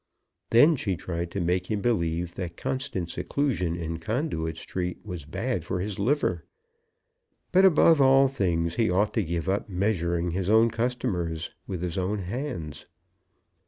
Then 0.49 0.77
she 0.77 0.95
tried 0.97 1.29
to 1.29 1.39
make 1.39 1.69
him 1.69 1.79
believe 1.79 2.33
that 2.33 2.57
constant 2.57 3.11
seclusion 3.11 3.75
in 3.75 3.99
Conduit 3.99 4.57
Street 4.57 4.97
was 5.05 5.25
bad 5.25 5.63
for 5.63 5.79
his 5.79 5.99
liver. 5.99 6.43
But 7.51 7.65
above 7.65 8.01
all 8.01 8.27
things 8.27 8.77
he 8.77 8.89
ought 8.89 9.13
to 9.13 9.23
give 9.23 9.47
up 9.47 9.69
measuring 9.69 10.31
his 10.31 10.49
own 10.49 10.71
customers 10.71 11.51
with 11.67 11.81
his 11.81 11.99
own 11.99 12.17
hands. 12.17 12.87